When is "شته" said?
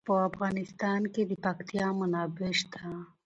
2.59-2.81